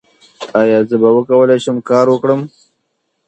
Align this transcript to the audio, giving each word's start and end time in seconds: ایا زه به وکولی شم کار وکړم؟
ایا 0.59 0.79
زه 0.89 0.95
به 1.01 1.09
وکولی 1.15 1.57
شم 1.63 1.77
کار 1.89 2.05
وکړم؟ 2.09 2.41